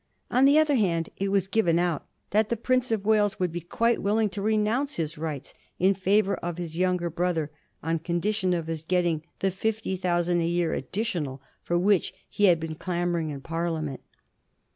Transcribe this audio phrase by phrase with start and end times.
[0.31, 3.61] On the other hand, it was given out that the Prince of Wales would be
[3.61, 7.51] quite willing to renounce his rights in favor of his young er brother
[7.83, 12.59] on condition of his getting the fifty thousand a year additional for which he had
[12.59, 14.01] been clamoring in Parlia ment.